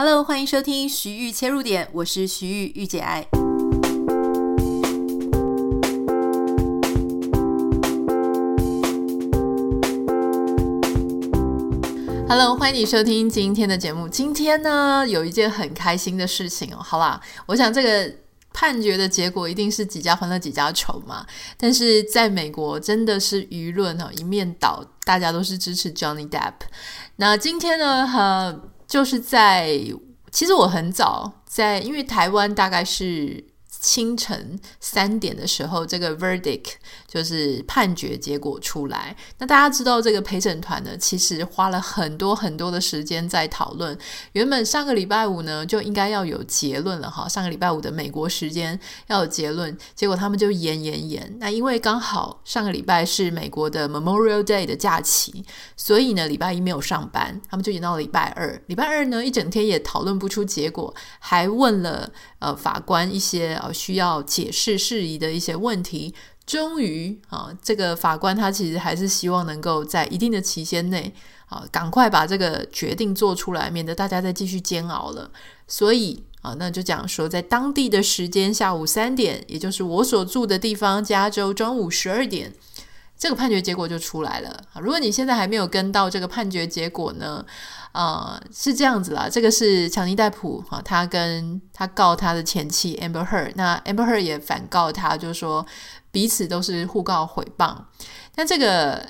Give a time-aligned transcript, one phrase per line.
[0.00, 3.26] Hello，欢迎收听徐玉切入点，我是徐玉御姐爱。
[12.28, 14.08] Hello，欢迎你收听今天的节目。
[14.08, 16.78] 今天呢，有一件很开心的事情哦。
[16.80, 18.14] 好啦，我想这个
[18.52, 21.26] 判决的结果一定是几家欢乐几家愁嘛。
[21.56, 26.52] 但是在美国，真的是舆论哈一面倒，大家都是支持 Johnny Depp。
[27.16, 28.60] 那今天呢，呃。
[28.88, 29.78] 就是在，
[30.32, 33.46] 其实我很早在，因为台湾大概是。
[33.80, 36.72] 清晨三点的时候，这个 verdict
[37.06, 39.16] 就是判决结果出来。
[39.38, 43.96] 那大家知道，这个陪审团呢，其实花了很多很多的时间在讨论。
[44.32, 47.28] 原本上个礼拜五呢，就应该要有结论了哈。
[47.28, 51.36] 上个礼拜五的美国时间要有结论，结果他们就延延延。
[51.38, 55.44] 那因为刚好上个礼拜是美国的 Memorial Day 的假期，
[55.76, 58.60] 所以呢，礼拜一没有上班，他们就延到了礼拜二。
[58.66, 62.10] 礼拜二呢，一整天也讨论不出结果，还问了
[62.40, 63.72] 呃法官一些呃。
[63.78, 66.12] 需要解释事宜的一些问题，
[66.44, 71.14] 终于啊，这个法官他其实还是希望能够在一定的期限内
[71.46, 75.30] 啊，赶快把这个决定做出来，免得大家再继续煎熬了。
[75.68, 82.52] 所以啊，那就讲说，在当地的时间下午三点，也就是我所住的地方加州中午十二点。
[83.18, 84.62] 这个判决结果就出来了。
[84.80, 87.44] 如果你现在还没有跟到这个判决结果呢，
[87.90, 89.28] 呃，是这样子啦。
[89.28, 95.66] 这个是强尼戴普哈，他跟他告他的前妻 Amber Heard，那 Amber Heard 也反告他，就是说
[96.12, 97.76] 彼此都是互告诽谤。
[98.36, 99.04] 那这个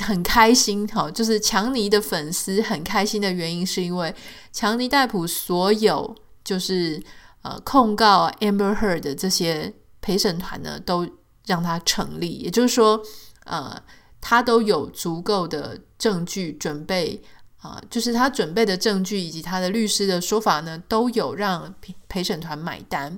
[0.00, 4.12] 很开心哈，就是强尼的粉丝很开心的原因，是因为
[4.52, 7.00] 强尼戴普所有就是
[7.42, 11.08] 呃控告 Amber Heard 的这些陪审团呢都。
[11.46, 13.00] 让他成立，也就是说，
[13.44, 13.80] 呃，
[14.20, 17.22] 他都有足够的证据准备
[17.58, 23.16] 啊、呃，就是他准备的证据以及他的律师的说法呢，都有让陪陪审团买单。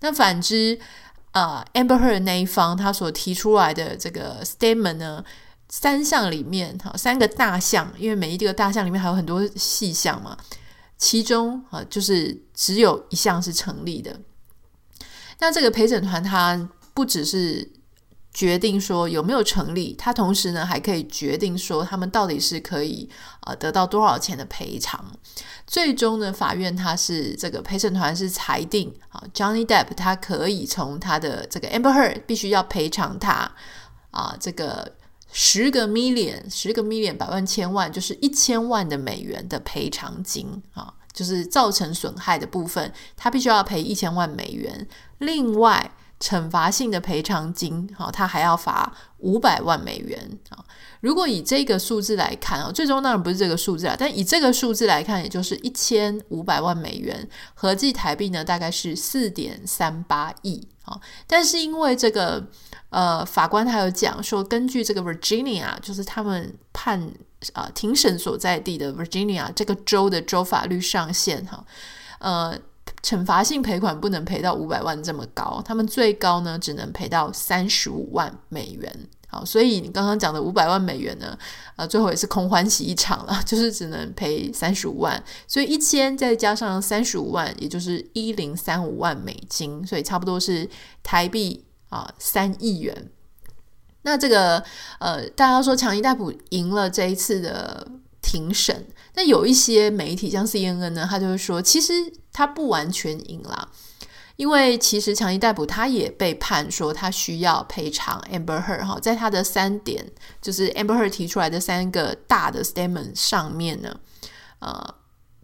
[0.00, 0.78] 那反之，
[1.32, 5.24] 呃，Amber Heard 那一方他所提出来的这个 statement 呢，
[5.68, 10.38] 三项里面哈，三个大项，因为每一个大项里面还有很多细项嘛，
[10.96, 14.20] 其中啊，就是只有一项是成立的。
[15.40, 16.68] 那这个陪审团他。
[16.94, 17.72] 不只是
[18.32, 23.08] 决定说有没有成立，他同时呢还可以决定说他们到底是可以
[23.42, 25.04] 呃得到多少钱的赔偿。
[25.66, 33.50] 最终呢，法院他是这个陪审团是裁定啊，Johnny Depp 他可以从他的这个 Amber Heard 必须要赔偿他
[34.10, 34.92] 啊这个
[35.32, 44.88] 十个 million 十个 million 百万千万就是一千万的美元的赔偿金啊，就是造成损害的部分，他必须要赔一千万美元。
[45.18, 45.92] 另外。
[46.20, 50.64] 惩罚性的赔偿金，哈，他还要罚五百万美元啊！
[51.00, 60.98] 如果以这个数字来看啊，最终当然不是这个数字啊，但以这个数字来看，也就是一千五百万美元，合计台币呢大概是四点三八亿啊。
[61.26, 62.46] 但是因为这个
[62.88, 66.98] 呃，法官他有讲说，根据这个 Virginia，就是他们判
[67.52, 71.64] 啊、呃、庭审所在地的 Virginia 这个州的州法律上限哈，
[72.20, 72.58] 呃。
[73.04, 78.90] 惩罚性赔款不能赔到五百万这么高，他们最高呢只能赔到三十五万美元。
[79.28, 81.36] 好，所以你刚刚讲的五百万美元呢，
[81.76, 85.22] 呃，最后也是空欢喜一场了， 就是只能赔三十五万。
[85.46, 90.66] 所以一千再加上三十五万，也就是一零三五万美金，所以差不多是
[91.02, 93.10] 台币啊三亿元。
[94.02, 94.62] 那这个
[94.98, 97.86] 呃，大家说强尼戴普赢了这一次的
[98.22, 101.92] 庭审，那有一些媒体像 CNN 呢，他就会说，其实
[102.34, 103.68] 他不完全赢啦，
[104.36, 110.04] 因为其实强尼戴普他也被判说他需要赔偿 Amber Heard 哈，在他的三点，
[110.42, 113.96] 就是 Amber Heard 提出来的三个大的 statement 上面呢，
[114.58, 114.94] 呃，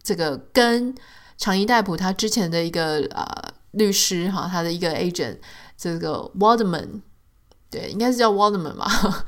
[0.03, 0.95] 这个跟
[1.39, 5.39] 强尼戴普他之前的一个呃律师哈，他的一个 agent
[5.79, 7.01] 这个 Waldman。
[7.71, 9.25] 对，应该是叫 Waldman 吧，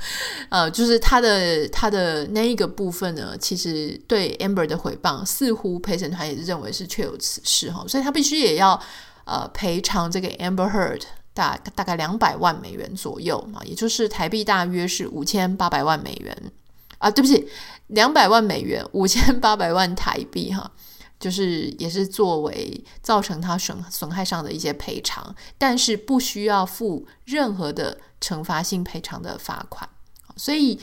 [0.48, 8.81] 呃，就是他的他的那一个部分呢，其实对 Amber 的回谤，似乎陪审团也是认为是确有此事哈，所以他必须也要
[9.25, 11.02] 呃赔偿这个 Amber Heard
[11.32, 16.37] 大大概两百万美元左右啊，也就是台币大约是五千八百万美元
[16.99, 17.49] 啊，对不起，
[17.87, 20.69] 两百万美元，五千八百万台币哈。
[21.22, 29.88] 就是也是作为造成他损损害上的一些赔偿，但是不需要付任何的惩罚性赔偿的罚款。
[30.36, 30.80] 所以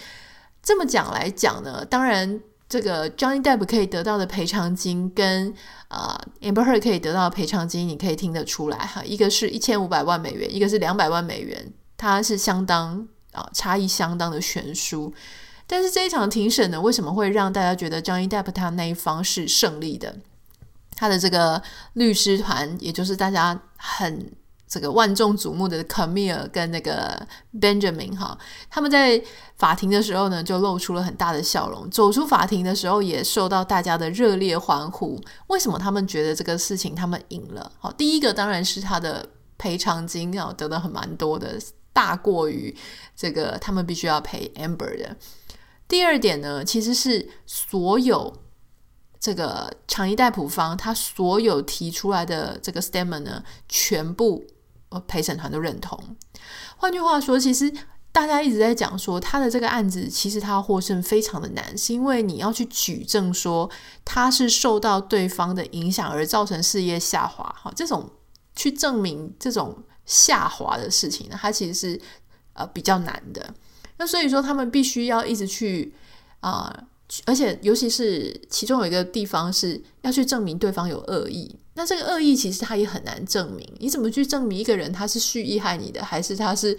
[0.64, 2.40] 这么讲来讲呢，当然
[2.70, 5.54] 这个 Johnny Depp 可以得到的赔偿金跟、
[5.90, 15.14] 呃、Amber Heard 可以得到的赔偿金，你可以听得出来哈，一个是一千五百万美元，一个是两百万美元，它是相当啊、差异相当的悬殊。
[15.68, 20.18] 但是这一场庭审呢，为什么会让大家觉得 Johnny Depp 他那一方是胜利的？
[21.00, 21.62] 他的这个
[21.94, 24.30] 律师团，也就是大家很
[24.68, 28.38] 这个万众瞩目的 Camille 跟那个 Benjamin 哈，
[28.70, 29.24] 他们在
[29.56, 31.90] 法庭的时候呢，就露出了很大的笑容。
[31.90, 35.18] 走出法庭的时候，也受到大家的热烈欢呼。
[35.48, 37.72] 为什么他们觉得这个事情他们赢了？
[37.80, 39.26] 好，第一个当然是他的
[39.58, 41.58] 赔偿金啊，得的很蛮多的，
[41.94, 42.76] 大过于
[43.16, 45.16] 这个他们必须要赔 Amber 的。
[45.88, 48.32] 第二点呢，其实是所有
[49.20, 54.46] 这个强尼戴普方他所有提出来的这个 statement 呢，全部。
[55.06, 56.18] 陪审团都认同。
[56.76, 57.72] 换句话说，其实
[58.12, 63.70] 大家一直在讲说，他的这个案子其实他获胜非常的难，是因为你要去举证说
[64.04, 67.56] 他是受到对方的影响而造成事业下滑。
[67.62, 68.10] 哈，这种
[68.56, 69.78] 去证明这种
[70.08, 72.02] 下滑的事情呢，它其实是
[72.54, 73.54] 呃比较难的。
[73.98, 75.94] 那所以说，他们必须要一直去
[76.40, 76.76] 啊。
[77.26, 83.68] 而且，尤其是其中有一个地方是要去证明对方有恶意，那这个恶意其实他也很难证明。
[83.80, 86.78] 你怎么去证明一个人他是蓄意害你的，还是他是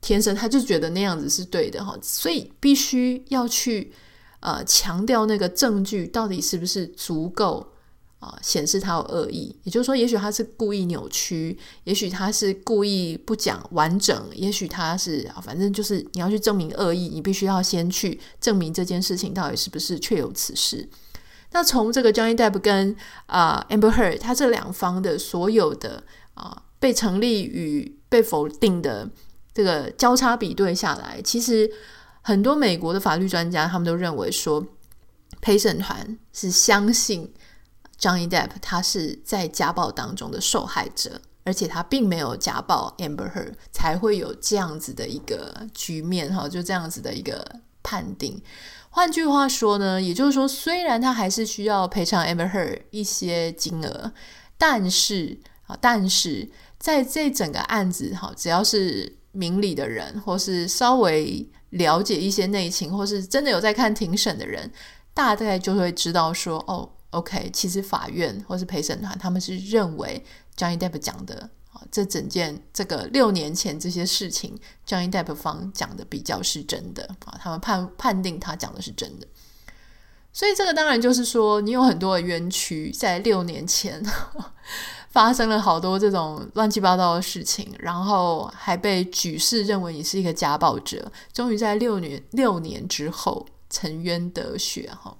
[0.00, 1.96] 天生他就觉得那样子是对的哈？
[2.02, 3.92] 所以必须要去
[4.40, 7.74] 呃强调那个证据到底是不是足够。
[8.20, 20.86] 啊，显示他有恶意，也就是说，也许他是故意扭曲，也许他是故意不讲完整，也许他是，反正就是你要去证明恶意，你必须要先去证明这件事情到底是不是确有此事。
[21.52, 22.94] 那从这个 Johnny Depp 跟
[23.24, 29.08] 啊、Amber Heard 他这两方的所有的啊、被成立与被否定的
[29.54, 31.72] 这个交叉比对下来，其实
[32.20, 34.66] 很多美国的法律专家他们都认为说，
[35.40, 37.32] 陪审团是相信。
[38.00, 48.42] Johnny Depp 他是在家暴当中的受害者，而且他并没有家暴 Amber her，才会有这样子的一个局面哈，就这样子的一个判定。
[48.88, 54.10] 换句话说呢，也就是说，虽然他还是需要赔偿 Amber her 一些金额，
[54.56, 56.48] 但是啊，但是
[56.78, 64.72] 在这整个案子哈，只要是明理的人，或是稍微了解一些内情，或是真的有在看庭审的人，
[65.12, 66.88] 大概就会知道说哦。
[67.10, 70.24] OK，其实法院或是陪审团他们是认为
[70.56, 79.26] Johnny Depp 讲的啊，这整件这个六年前这些事情，Johnny Depp 方讲的比较是真的啊，他们判判定他讲的是真的。
[80.32, 84.00] 所以这个当然就是说，你有很多的冤屈，在六年前
[85.10, 95.16] 发生了好多这种乱七八糟的事情，然后还被举世认为你是一个家暴者，终于在六年六年之后沉冤得雪哈。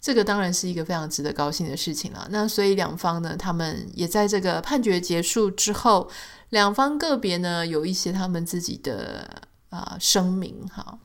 [0.00, 2.26] 这个当然是一个非常值得高兴的事情了。
[2.30, 6.10] 那所以两方呢，他们也在这个判决结束之后，
[6.48, 9.28] 两方个别呢有一些他们自己的
[9.68, 10.98] 啊、呃、声明哈。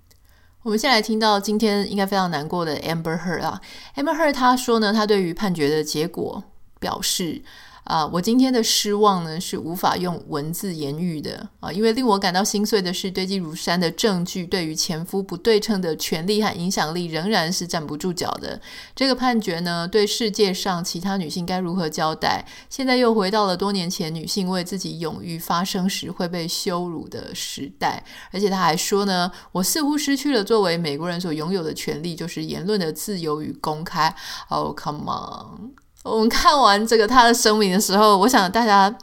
[0.63, 3.61] 我们现在来听到今天应该非常难过的 Amber Heard 啊
[3.95, 6.43] ，Amber Heard 他说呢，他对于判决的结果
[6.79, 7.43] 表示。
[7.85, 18.59] 啊，我今天的失望呢，是无法用文字言喻的啊，因为令我感到心碎的是，堆积如山的证据对于前夫不对称的权利和影响力仍然是站不住脚的。
[18.95, 22.43] 这个判决呢，对世界上其他女性该如何交代？
[22.71, 28.03] 现在又回到了多年前女性为自己勇于发声时会被羞辱的时代。
[28.31, 34.15] 而且他还说呢，我似乎失去了作为美国人所拥有的权利，就是言论的自由与公开。
[34.49, 35.84] Oh, come on！
[36.05, 38.95] 我们看完这个他的声明的时候，我想大家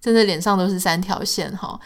[0.00, 1.78] 真的脸上都是三条线哈。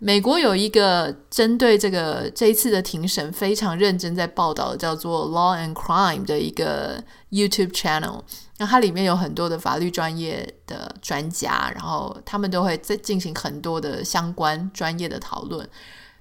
[0.00, 8.22] 美国有一个针对这个这一次的庭审非常认真在报道的，叫做 Law and Crime 的一个 YouTube channel。
[8.56, 15.68] 那它里面有很多的法律专业的专家，然后他们都会在进行很多的相关专业的讨论。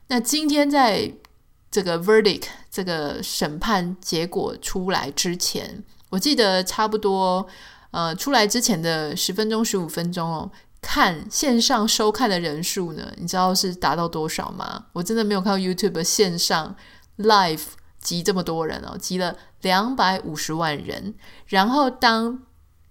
[0.08, 1.10] 那今天在
[1.72, 7.48] 这个 verdict 这个审判结果出来之前，我记得差不多。
[7.92, 10.52] 呃，出来之前的十分钟、十五分钟哦，
[10.82, 14.86] 看线上收看的人数呢，你知道是达到多少吗？
[14.94, 16.76] 我真的没有看到 YouTube 线上
[17.18, 17.64] live
[18.00, 21.16] 集这么多人哦，集了两百五十万人。
[21.48, 22.44] 然后当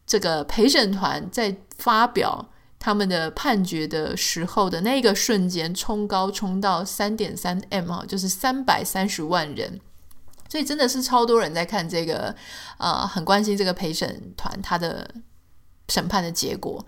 [0.07, 9.81] 这个陪审团在发表他们的判决的时候的那个瞬间，冲高冲到三点三 M 啊，就是三百三十万人。
[10.49, 12.35] 所以真的是超多人在看这个，
[12.79, 15.09] 呃，很关心这个陪审团他的
[15.89, 16.85] 审判的结果。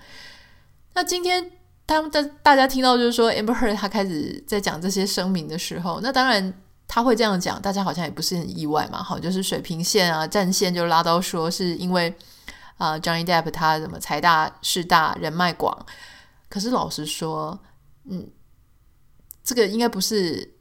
[0.95, 1.51] 那今天
[1.87, 6.53] 他们大大家听到就是说 Amber Heard 他开始在讲这些声明的时候，那当然
[6.87, 9.03] 他会这样讲，大家好像也不是很意外嘛。
[9.03, 12.15] 好，就是水平线啊，战线就拉到说是因为
[12.77, 15.87] 啊，，Johnny Depp 他什么财大势大，人脉广。
[16.49, 17.59] 可是老实说，
[18.09, 18.31] 嗯，
[19.43, 20.58] 这个应该不是。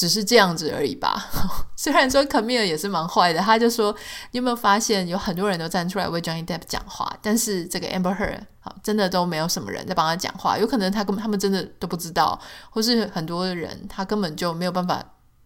[0.00, 1.28] 只是这样子而已吧。
[1.76, 3.94] 虽然说 Camille 也是蛮坏的，他就说
[4.30, 12.40] 你有没有发现有很多人都站出来为 Johnny Depp 讲话，但是这个 Amber Heard 好真的都没有什么人在帮他讲话，有可能他根本他们真的都不知道，
[12.70, 15.04] 或是很多人他根本就没有办法，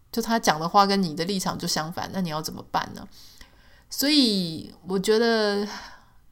[0.09, 3.05] 就他讲的话跟你的立场就相反，那你要怎么办呢？
[3.89, 5.67] 所以我觉得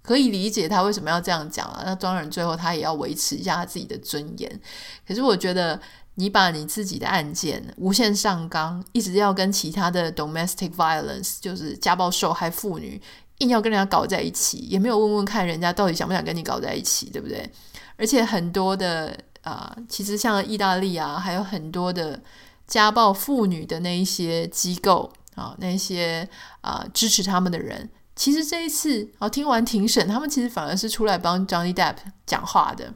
[0.01, 1.83] 可以理解他为什么要这样讲啊。
[1.85, 4.61] 那当然最后他也要维持一下他自己的尊严，
[5.05, 5.77] 可是我觉得。
[6.15, 13.01] 你把你自己的案件无限上纲，一直要跟其他的 domestic violence，就是家暴受害妇女，
[13.39, 17.49] 硬要跟人家搞在一起，也没有问问看人家到底想不想跟你搞在一起，对不对？
[17.97, 22.21] 而且很多的啊、其实像意大利啊，还有很多的
[22.65, 26.27] 家暴妇女的那一些机构啊，那些
[26.61, 32.93] 啊、支持他们的人，其实这一次啊听完庭审，他们其实反而是出来帮 Johnny Depp 讲话的。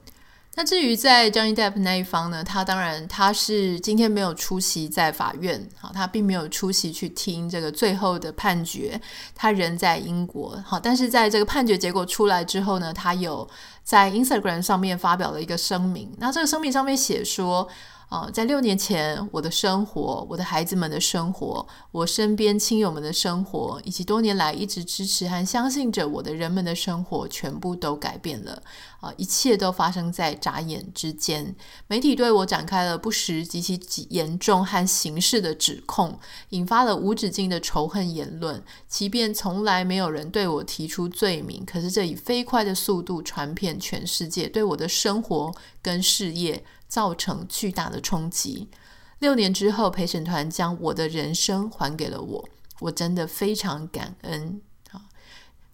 [0.58, 9.00] 那至于在 Johnny Depp 那一方呢，他当然他是今天没有出席在法院，好，他并没有出席去听这个最后的判决，
[9.36, 13.48] 他人在英国，好，但是在这个判决结果出来之后呢，他有
[13.84, 17.70] 在 Instagram 上面发表了一个声明，那这个声明上面写说。
[18.10, 28.64] 啊、在六年前，我的生活，我的孩子们的生活，我身边亲友们的生活，以及多年来一直支持和相信着我的人们的生活，全部都改变了。
[29.02, 31.54] 啊、一切都发生在眨眼之间。
[31.88, 36.18] 媒体对我展开了不实极其严重和刑事的指控，
[36.50, 38.64] 引发了无止境的仇恨言论。
[38.88, 46.64] 即便从来没有人对我提出罪名，可是这以飞快的速度传遍全世界，对我的生活跟事业。
[46.98, 48.70] 造成巨大的冲击。
[49.20, 52.50] 六年之后，陪审团将我的人生还给了我，
[52.80, 54.60] 我真的非常感恩。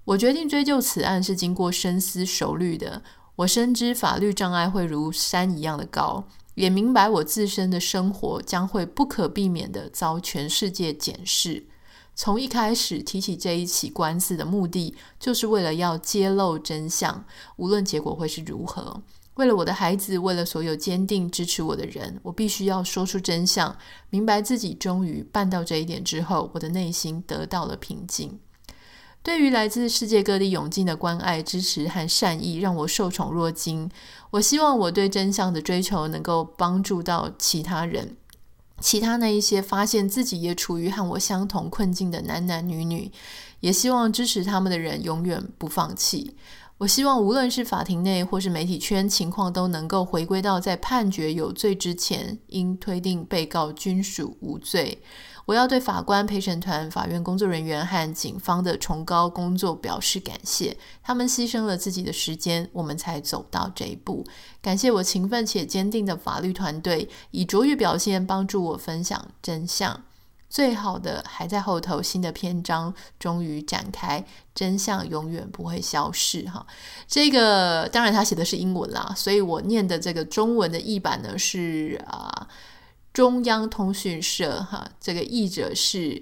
[0.03, 3.01] 我决定追究此案是经过深思熟虑的。
[3.37, 6.25] 我深知法律障碍会如山一样的高，
[6.55, 11.67] 也明白我自身的生活将会不可避免地遭全世界检视。
[12.13, 17.23] 从一开始提起这一起官司的目的，就是为了要揭露真相，
[17.55, 19.01] 无论结果会是如何。
[19.35, 23.75] 为了我的孩子，为了所有坚定支持我的人，我必须要说出真相。
[24.09, 28.39] 明白自己终于办到这一点之后，我的内心得到了平静。
[29.23, 33.89] 对于来自世界各地涌进的关爱、支持和善意，让我受宠若惊。
[34.31, 38.17] 我希望我对真相的追求能够帮助到其他人，
[38.81, 43.09] 其他那一些发现自己也处于和我相同困境的男男女女，
[43.61, 46.35] 也希望支持他们的人永远不放弃。
[46.83, 55.01] 我希望无论是法庭内或是媒体圈，情况都能够回归到在判决有罪之前，应推定被告均属无罪。
[55.45, 64.25] 我要对法官、陪审团、法院工作人员和警方的崇高工作表示感谢，他们牺牲了自己的时间，我们才走到这一步。
[64.61, 70.01] 感谢我勤奋且坚定的法律团队，以卓越表现帮助我分享真相。
[70.53, 76.47] 最好的还在后头，新的篇章终于展开，真相永远不会消逝。
[76.47, 76.63] 哈，
[77.07, 82.47] 这个当然他写的是英文啦，所以我念的这个中文的译版呢是啊
[83.11, 86.21] 中央通讯社哈，这个译者是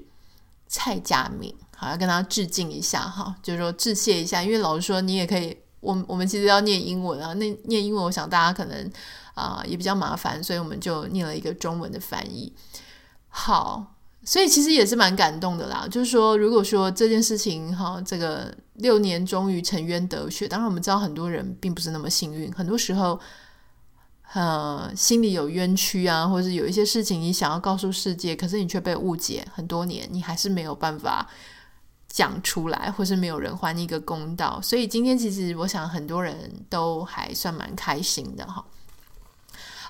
[0.66, 8.90] 蔡佳敏，好，要跟他致敬一下哈，就是说致谢一下，因为老实说你也可以，我我们其实要念英文啊，那念英文我想大家可能
[9.34, 12.54] 啊也比较麻烦，所以我们就念了一个中文的翻译，
[13.28, 13.98] 好。
[14.24, 23.20] 所以其实也是蛮感动的啦，就是说，如果说这件事情哈，这个六年终于沉冤得雪，当然我们知道很多人并不是那么幸运，很多时候，
[24.34, 31.28] 呃，心里有冤屈啊，或者是有一些事情你想要告诉世界，可是你却被误解很多年，你还是没有办法
[32.08, 34.62] 讲出来，或是没有人还你一个公道。
[34.62, 38.64] 所以今天其实我想很多人都还算蛮开心的哈。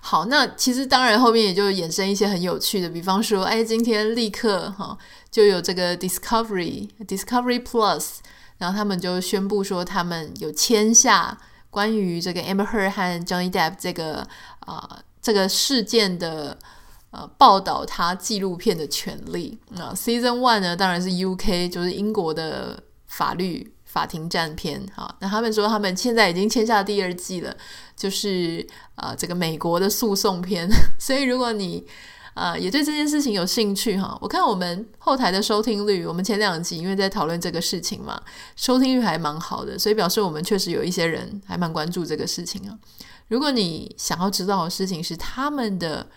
[0.04, 4.98] 好，那其实当然后面也就衍生一些很有趣的，比方说，哎，今天立刻哈
[5.30, 8.16] 就有这个 Discovery Discovery Plus，
[8.58, 11.38] 然后他们就宣布说他们有签下
[11.70, 14.28] 关于这个 Amber Heard 和 Johnny Depp 这个
[14.62, 16.58] 啊、这个事件的
[17.12, 23.72] 呃报道他纪录片的权利啊、呃、Season One 呢当然是 UK 就是英国的法律。
[23.92, 27.54] 法庭战片，好，那他们说他们现在已经签下第二季了，
[27.94, 31.86] 就是呃这个美国的诉讼片， 所以如果你
[32.34, 38.22] 呃也对这件事情有兴趣哈，我看我们后台的收听率，我们前两集因为在讨论这个事情嘛，
[38.56, 42.80] 收听率还蛮好的，所以表示我们确实有一些人还蛮关注这个事情啊。
[43.28, 46.08] 如果你想要知道的事情是他们的。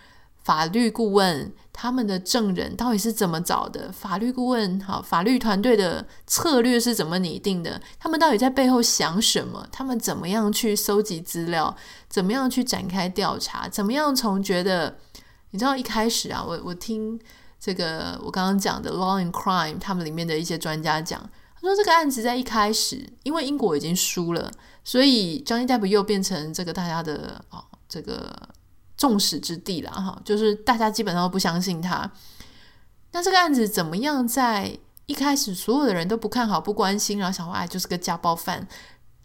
[0.45, 3.91] 法律顾问他们的证人到底是怎么找的？
[3.91, 7.81] 法律顾问好，法律团队的策略是怎么拟定的？
[7.99, 9.67] 他们到底在背后想什么？
[9.71, 11.75] 他们怎么样去搜集资料？
[12.07, 13.67] 怎么样去展开调查？
[13.67, 14.99] 怎么样从觉得
[15.49, 17.19] 你知道一开始啊，我我听
[17.59, 21.19] 这个我刚刚讲的《Law and Crime》他们里面的一些专家讲，
[21.55, 24.51] 他说这个案子在一开始，因为英国已经输了，
[24.83, 28.31] 所以 Johnny Depp 又变成这个大家的哦这个
[28.97, 32.11] 众矢之的了哈，就是大家基本上都不相信他。
[33.11, 38.67] 那这个案子怎么样在一开始所有的人都不看好、不关心，然后想说哎就是个家暴犯，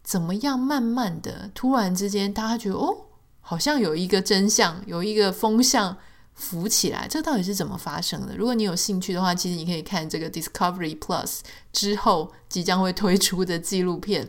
[0.02, 3.06] 怎么样慢慢的突然之间大家觉得哦。
[3.42, 5.96] 好像有一个真相，有一个风向
[6.34, 8.36] 浮起来，这到底是怎么发生的？
[8.36, 11.40] 如果你有兴趣的话，其实你可以看这个 Discovery Plus
[11.72, 14.28] 之后即将会推出的纪录片。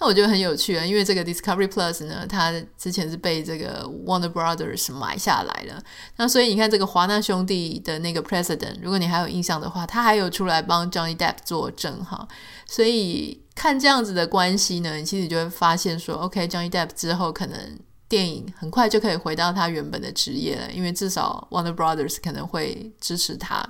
[0.00, 5.82] 那我觉得很有趣啊，因为这个 Discovery Plus 呢，它之前是被这个 Warner Brothers 买下来了。
[6.16, 12.26] 那所以你看这个华纳兄弟的那个 President，如果你还有印象的话，他还有出来帮 Johnny Depp 作证哈。
[12.66, 17.78] 所以看这样子的关系呢，你其实就会发现说，OK，Johnny Depp 之后可能。
[18.06, 23.64] 电影很快就可以回到他原本的职业了，因为至少 Warner Brothers 可能会支持他。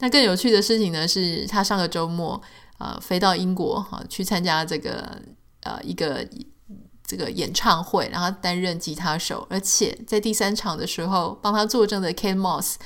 [0.00, 2.42] 那更有趣的事情呢，是他上个周末
[2.78, 5.20] 呃飞到英国哈、去参加这个
[5.60, 6.26] 呃一个
[7.04, 12.76] 这个演唱会，然后担任吉他手，而且在第三场的时候帮他作证的 Kate Moss。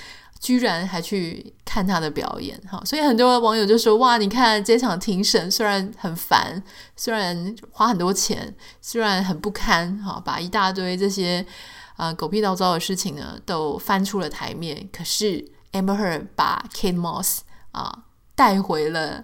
[0.40, 2.82] 居然还去看他的表演，哈！
[2.84, 6.60] 所以很多网友就说：“哇，你看这场庭审虽然很烦，
[6.96, 11.46] 虽然花很多钱，虽然很不堪，哈，把一大堆这些
[11.94, 19.22] 啊、狗屁倒灶的事情呢都翻出了台面，可是 Amber Heard 把 Kate Moss 啊带回了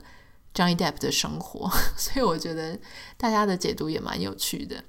[0.58, 2.76] Johnny Depp 的生活， 所以我觉得
[3.16, 4.82] 大家的解读也蛮有趣的。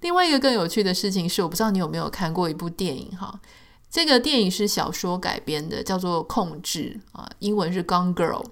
[0.00, 3.40] 另外一个更有趣的事情是，我不知道你有没有看过一部电影，哈。”
[3.88, 8.42] 这个电影是小说改编的，叫做《控制》啊，英文是《Gone Girl》。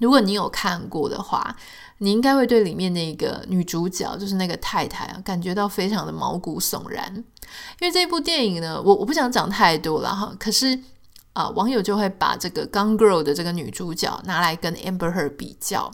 [0.00, 1.56] 如果你有看过的话，
[1.98, 7.14] 你应该会对里面那个女主角，就是那个太太啊，感觉到非常的毛骨悚然。
[7.80, 10.78] 因为这部电影呢，我我不想讲太多了哈，可是
[11.32, 15.90] 啊，网友就会把这个《Gone Girl》的这个女主角拿来跟 Amber her 比较，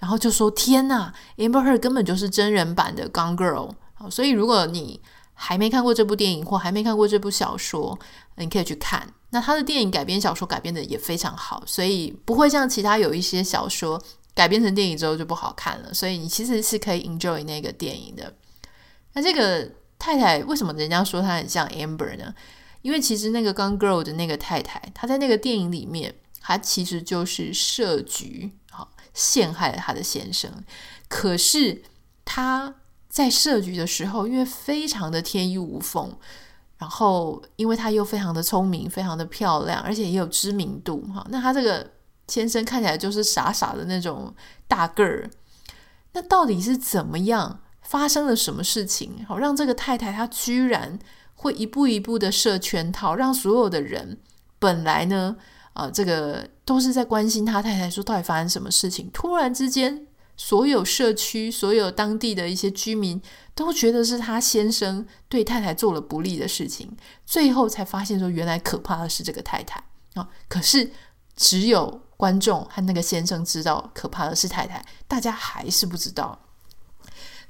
[0.00, 3.70] 然后就说：“天呐，Amber her 根本就是真人版的《Gone Girl》。”
[4.10, 5.00] 所以如果你
[5.34, 7.98] 还没看过这部电影或还没看过这部小说，
[8.36, 9.06] 你可以去看。
[9.30, 14.02] 那他的电影改编小说改编的也非常好，所以不会像其他有一些小说
[14.34, 15.94] 改编成电影之后就不好看了。
[15.94, 18.34] 所以你其实是可以 enjoy 那个电影的。
[19.12, 22.34] 那这个太太为什么人家说她很像 Amber 呢？
[22.82, 30.62] 因为其实那个 Gone Girl 的那个太太，她在那个电影里面，她其实就是设局，好陷害了她的先生。
[31.08, 31.82] 可是
[32.24, 32.74] 她。
[33.12, 36.16] 在设局的时候，因为非常的天衣无缝，
[36.78, 41.22] 然后因为她又非常的聪明，非常的漂亮，而且也有知名度哈。
[41.28, 41.90] 那她这个
[42.28, 44.34] 先生看起来就是傻傻的那种
[44.66, 45.28] 大个儿。
[46.14, 50.98] 那到底是怎么样发生了什么事情，好让这个太太她居然
[51.42, 54.18] 会一步一步的设圈套，让所有的人
[54.58, 55.36] 本来呢，
[55.72, 60.06] 啊、这个都是在关心他太太说到底发生什么事情，突然之间。
[60.34, 63.20] 所有社区、所有当地的一些居民
[63.54, 70.26] 都觉得是他先生对太太做了不利的事情，最后才发现说，原来可怕的是这个太太啊！
[70.48, 70.90] 可是
[71.36, 76.36] 只有观众和那个先生知道可怕的是太太，大家还是不知道。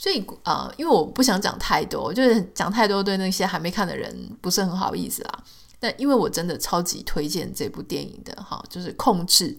[0.03, 5.45] 所以啊、因为我不想讲太多，就是讲太多对那些还没看的人不是很好意思啦。
[5.79, 9.57] 但因为我真的超级推荐这部电影的哈，就是《控制》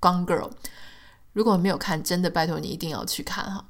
[0.00, 0.50] Gone Girl。
[1.32, 3.64] 如果没有看，真的拜托你一定要去看哈。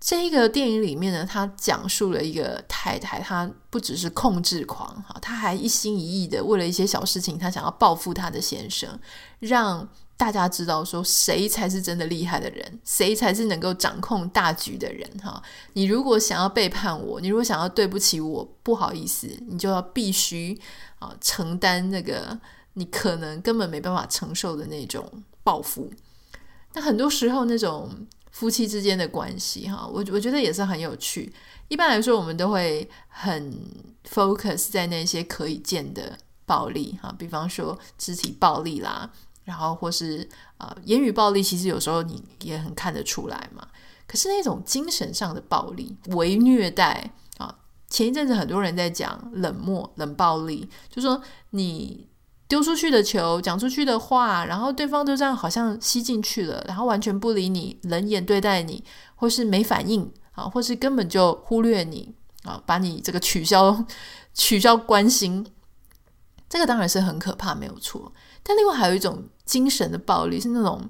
[0.00, 8.98] 这个电影里面呢，他讲述了一个太太，她不只是控制狂哈，她还一心一意的为了一些小事情，她想要报复她的先生，
[9.38, 9.88] 让
[10.20, 15.42] 大家知道说谁才是真的厉害的人，谁才是能够掌控大局的人哈。
[15.72, 20.60] 你如果想要背叛我，你如果想要对不起我，不好意思，你就要必须
[20.98, 22.38] 啊承担那个
[22.74, 25.10] 你可能根本没办法承受的那种
[25.42, 25.90] 报复。
[26.74, 27.88] 那很多时候，那种
[28.30, 31.32] 夫妻之间的关系，哈，我我觉得也是很有趣。
[31.68, 33.56] 一般来说，我们都会很
[34.06, 39.10] focus 在那些可以见的暴力，哈，比方说肢体暴力啦，
[39.44, 43.66] 然后或是啊、言语暴力，其实有时候你也很看得出来嘛。
[44.06, 47.54] 可是那种精神上的暴力、为虐待啊，
[47.88, 52.08] 前一阵子很多人在讲冷漠、冷暴力，就说你。
[52.50, 58.82] 丢出去的球，讲出去的话，然后对方就这样好像吸进去了，然后完全不理你，冷眼对待你，
[59.14, 63.84] 或是没反应啊，或是根本就忽略你啊，把你这个取消
[64.34, 65.46] 取消关心，
[66.48, 68.12] 这个当然是很可怕，没有错。
[68.42, 70.88] 但另外还有一种精神的暴力，是那种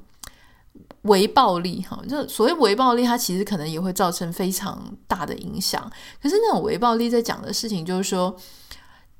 [1.03, 5.91] 微暴力哈，就所谓微暴力，它其实可能也会造成非常大的影响。
[6.23, 8.37] 可是那种微暴力在讲的事情，就是说。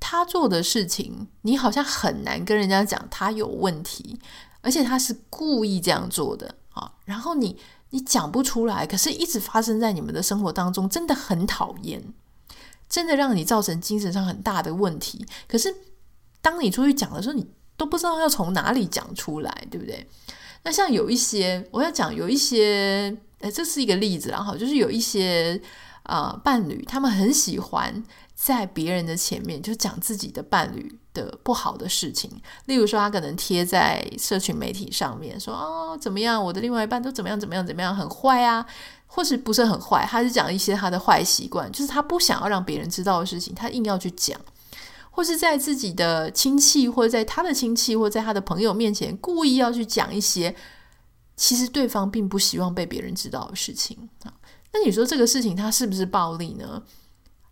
[0.03, 4.19] 他做的事情，你好像很难跟人家讲他有问题，
[4.63, 6.91] 而且他是故意这样做的啊。
[7.05, 7.55] 然后你
[7.91, 12.03] 你讲不出来，可是一直发生在你们的生活当中，真的很讨厌，
[12.89, 15.27] 真的让你造成精神上很大的问题。
[15.47, 15.73] 可是
[16.41, 17.47] 当你出去讲的时候，你
[17.81, 20.07] 都不知道要从哪里讲出来，对不对？
[20.65, 25.59] 那像有一些，我要讲有一些，诶，这是一个例子，然后就是有一些
[26.03, 28.05] 啊、伴侣，他们很喜欢。
[28.35, 32.31] 在别人的前面就讲自己的伴侣的不好的事情，
[32.65, 38.65] 例如说他可能贴在社群媒体上面说哦怎么样，我的另外一半都怎么样怎么样怎么样很坏啊，
[39.07, 44.41] 或是不是很坏，他是讲一些他的坏习惯，就是他不想要让别人知道的事情，他硬要去讲，
[45.11, 50.55] 或是在自己的亲戚或者在他的亲戚或在他的朋友面前故意要去讲一些
[51.37, 54.33] 其实对方并不希望被别人知道的事情啊，
[54.73, 56.83] 那你说这个事情它是不是暴力呢？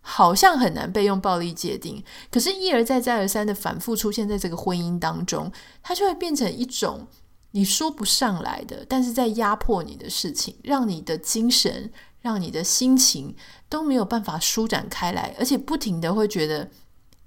[0.01, 5.51] 好像很难被用暴力界定，可是，一而再、再而三的反复出现在这个婚姻当中，
[5.83, 7.05] 它就会变成一种
[7.51, 11.91] 你说不上来的，但是在压迫你的事情，让你的精神、
[12.21, 13.35] 让你的心情
[13.67, 16.71] 都没有办法舒展开来，而且不停的会觉得，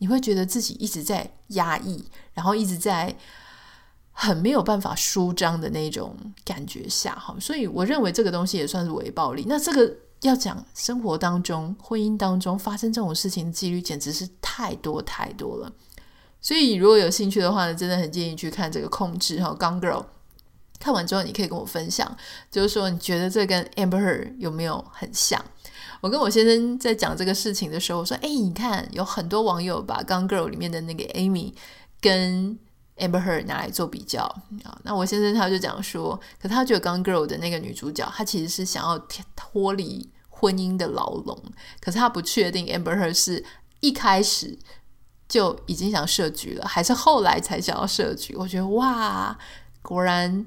[0.03, 3.17] 你会觉得自己一直在压抑，然后一直在
[4.11, 9.45] 很没有办法舒张的那种感觉下，哈，所以我认为这个东西也算是伪暴力。
[9.47, 9.95] 那这个。
[10.23, 15.73] 要讲生活当中、婚姻当中发生这种事情的几率，简直是太多太多了。
[16.41, 20.01] 所以如果有兴趣的话呢，真的很建议去看这个《控制》哈，《Gone Girl》。
[20.79, 22.17] 看完之后，你可以跟我分享，
[22.53, 25.45] 就是说你觉得这跟 Amber 有没有很像？
[26.03, 31.55] 我跟我先生在讲这个事情的时候，我说：“哎，你看，有很多网友把《Gone Girl》里面的那个 Amy
[32.01, 32.59] 跟
[32.99, 34.25] Amber Heard 拿来做比较
[34.65, 38.99] 啊。”那我先生他就讲说，可他觉得《Gone Girl》的那个女主角，她其实是想要
[39.35, 40.11] 脱离。
[40.45, 41.41] 婚姻的牢笼，
[41.81, 43.45] 可是他不确定 Amber Heard 是
[43.79, 44.59] 一开始
[45.29, 48.35] 就已经想设局了，还是后来才想要设局。
[48.35, 49.39] 我觉得哇，
[49.83, 50.45] 果然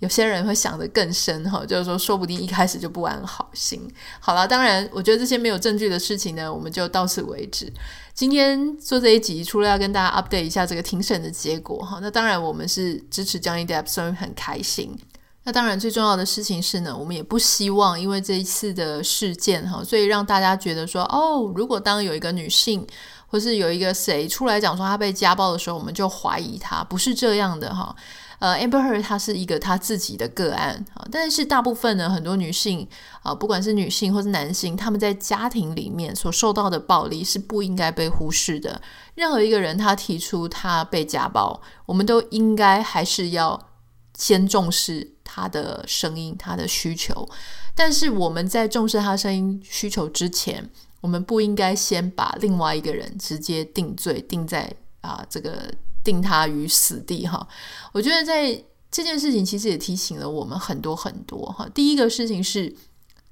[0.00, 3.80] 有些人会想得更深哈，就是说，说不定一开始就不安好心。
[4.20, 7.72] 好了，当然，我觉得这些没有证据的事情呢，我们就到此为止。
[8.12, 14.98] 今天做这一集，除了要跟大家 update 一下这个庭审的结果哈，那当然我们是支持 Johnny Depp，所以很开心。
[15.44, 22.86] 那当然，最重要的事情是呢，我们也不希望因为这一次的事件哈，所以让大家觉得说，哦，如果当有一个女性
[23.28, 27.94] 或是有一个谁出来讲说她被家暴的时候，我们就怀疑她，不是这样的哈。
[28.38, 32.86] 呃，Amber Heard 她是一个她自己的个案啊，但是大部分呢，很多女性
[33.22, 38.80] 啊，不管是女性或是男性，他们在家庭里面所受到的暴力是不应该被忽视的。
[39.14, 43.68] 任何一个人他提出他被家暴，我们都应该还是要
[44.14, 45.12] 先重视。
[45.28, 47.28] 他的声音，他的需求，
[47.74, 50.70] 但是我们在重视他声音需求之前，
[51.00, 55.68] 我们不应该先把另外一个人直接定罪，定在啊、这个
[56.06, 57.46] 定他于死地哈。
[57.92, 61.68] 我觉得在这件事情其实也提醒了我们很多很多哈。
[61.74, 62.74] 第一个事情是，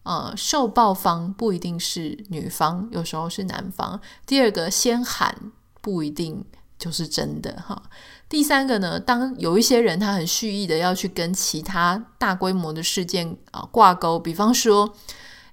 [0.02, 4.00] 呃，受暴方不一定是女方，有时候是男方。
[4.26, 6.44] 第二个，先喊不一定
[6.76, 7.80] 就是真的哈。
[8.28, 14.92] 第三个呢，当有一些人他很蓄意的要去跟其他大规模的事件啊挂钩，比方说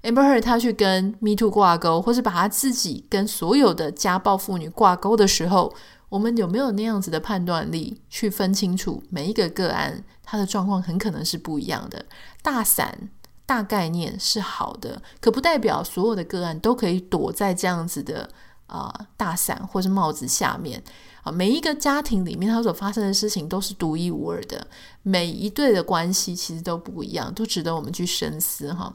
[0.02, 5.72] Amber Heard 他去跟 Me Too 挂钩，或是把他自己跟所有的家暴妇女挂钩的时候，
[6.12, 12.06] 我们有没有那样子的判断力去分清楚每一个个案他的状况很可能是不一样的？
[12.44, 13.10] 大伞
[13.46, 18.30] 大概念是好的，可不代表所有的个案都可以躲在这样子的
[18.68, 20.84] 啊、大伞或是帽子下面。
[21.24, 24.68] 啊，每一个家庭里面，它所发生的事情都是独一无二的，
[25.04, 28.94] 每一对的关系其实都不一样，都值得我们去深思哈。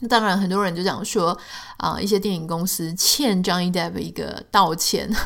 [0.00, 1.38] 那当然，很多人就讲说
[1.76, 5.08] 啊，一些电影公司欠 Johnny Depp 一个道歉。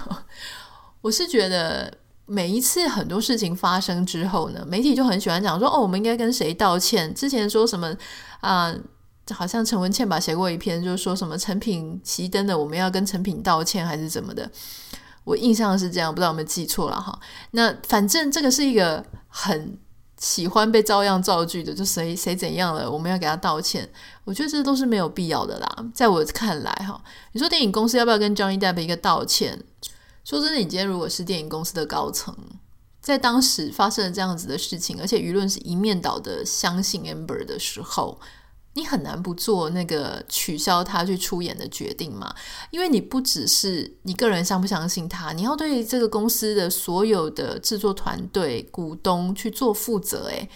[1.06, 1.92] 我是觉得
[2.24, 7.14] 每一次很多事情发生之后呢，媒体就很喜欢讲说哦，我们应该跟谁道歉？
[7.14, 7.96] 之前说什么
[8.40, 8.74] 啊，
[9.30, 14.50] 好像陈文茜吧写过一篇，就是说什么陈品熄灯的，我们要跟陈品道歉还是怎么的。
[15.22, 17.16] 我印象是这样，不知道有没有记错了哈。
[17.52, 19.78] 那反正这个是一个很
[20.18, 23.88] 喜欢被照样造句的，就谁谁怎样了，我们要给他道歉。
[24.24, 25.86] 我觉得这都是没有必要的啦。
[25.94, 29.62] 在我看来哈，你说电影公司要不要跟 Johnny Depp 一个道歉？
[30.26, 32.36] 说真的，你今天如果是电影公司的高层，
[33.00, 38.20] 在当时发生了这样子的事情，而且舆论是一面倒的相信 Amber 的时候。
[38.74, 42.34] 你很难不做那个取消他去出演的决定嘛？
[42.70, 50.26] 因为你不只是你个人相不相信他，你要对这个公司的所有的制作团队、股东去做负责。
[50.26, 50.50] 诶，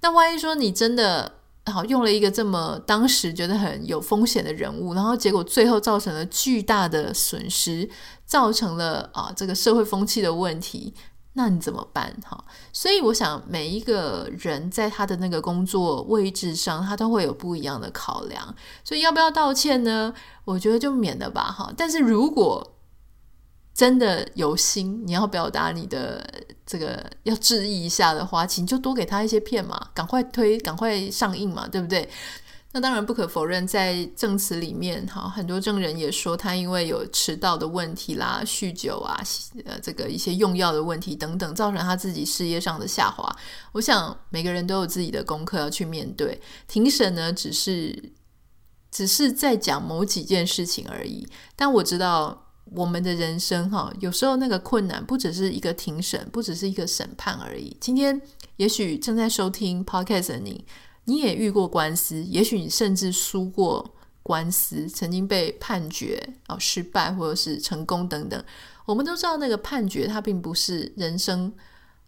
[0.00, 1.35] 那万一说你真的
[1.72, 7.88] 好用了一个这么当时觉得很有风险的人物，然后结果最后造成了巨大的损失，
[8.24, 10.94] 造成了啊这个社会风气的问题，
[11.32, 12.16] 那你怎么办？
[12.24, 20.14] 哈，所以我想每一个人在他的那个工作位置上，他都会有不一样的考量，所以要不要道歉呢？
[20.44, 21.72] 我觉得就免了吧，哈。
[21.76, 22.75] 但是如果
[23.76, 26.26] 真的有心，你要表达你的
[26.64, 32.08] 这个要质疑一下的话，请就多给他一些片嘛，赶快推，赶快上映嘛，对不对？
[32.72, 39.22] 那当然不可否认，在证词里面，哈，很多证人也说他因为有迟到的问题啦、酗酒啊、
[39.66, 43.30] 呃，这个一些用药的问题等等，造成他自己事业上的下滑。
[43.72, 46.40] 我想每个人都有自己的功课要去面对。
[46.66, 48.14] 庭审呢，只是
[48.90, 52.44] 只是在讲某几件事情而已，但我知道。
[52.72, 57.76] 我们的人生哈，有时候那个困难不只是一个庭审，不只是一个审判而已。
[57.80, 58.20] 今天
[58.56, 60.64] 也许正在收听 Podcast 的你，
[61.04, 68.44] 你也遇过官司，也许你甚至输过官司，曾经被判决哦失败或者是成功等等。
[68.84, 71.52] 我们都知道那个判决它并不是人生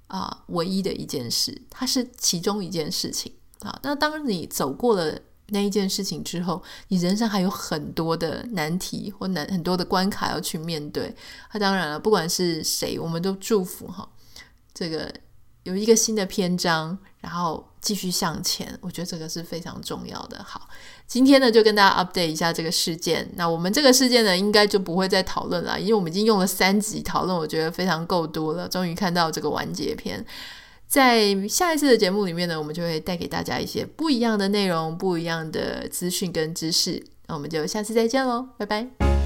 [0.08, 3.78] 啊唯一的一件事，它是其中一件事情啊。
[3.82, 5.18] 那当你走过了。
[5.50, 11.14] 那一件事情之后，你人生还有很多的难题或难很多的关卡要去面对。
[11.52, 14.08] 那、当然了，不管是谁，我们都祝福哈，
[14.74, 15.12] 这个
[15.62, 18.78] 有一个新的篇章，然后继续向前。
[18.82, 20.44] 我觉得这个是非常重要的。
[20.44, 20.68] 好，
[21.06, 23.26] 今天呢就跟大家 update 一下这个事件。
[23.36, 28.68] 那我们这个事件呢，应该就不会再讨论了，因为我们已经用了三集讨论，我觉得非常够多了。
[28.68, 30.24] 终于看到这个完结篇。
[30.88, 37.04] 在下一次的节目里面呢，我们就会带给大家一些不一样的内容、不一样的资讯跟知识。
[37.26, 39.17] 那我们就下次再见喽，拜拜。